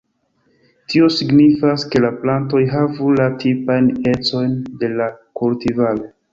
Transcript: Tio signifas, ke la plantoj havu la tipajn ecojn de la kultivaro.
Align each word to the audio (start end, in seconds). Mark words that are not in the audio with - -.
Tio 0.93 1.09
signifas, 1.15 1.83
ke 1.91 2.01
la 2.07 2.11
plantoj 2.23 2.63
havu 2.73 3.11
la 3.21 3.29
tipajn 3.45 3.93
ecojn 4.15 4.59
de 4.83 4.93
la 4.99 5.13
kultivaro. 5.43 6.15